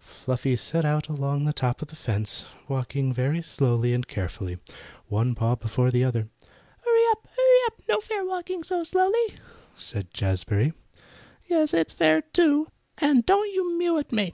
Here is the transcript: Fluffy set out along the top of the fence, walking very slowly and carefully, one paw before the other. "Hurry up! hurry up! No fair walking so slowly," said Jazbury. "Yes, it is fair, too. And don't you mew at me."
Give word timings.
Fluffy 0.00 0.56
set 0.56 0.86
out 0.86 1.10
along 1.10 1.44
the 1.44 1.52
top 1.52 1.82
of 1.82 1.88
the 1.88 1.96
fence, 1.96 2.46
walking 2.66 3.12
very 3.12 3.42
slowly 3.42 3.92
and 3.92 4.08
carefully, 4.08 4.56
one 5.08 5.34
paw 5.34 5.54
before 5.54 5.90
the 5.90 6.02
other. 6.02 6.30
"Hurry 6.82 7.02
up! 7.10 7.28
hurry 7.36 7.60
up! 7.66 7.82
No 7.86 8.00
fair 8.00 8.24
walking 8.24 8.62
so 8.64 8.84
slowly," 8.84 9.34
said 9.76 10.10
Jazbury. 10.14 10.72
"Yes, 11.46 11.74
it 11.74 11.88
is 11.88 11.92
fair, 11.92 12.22
too. 12.22 12.68
And 12.96 13.26
don't 13.26 13.52
you 13.52 13.76
mew 13.76 13.98
at 13.98 14.12
me." 14.12 14.32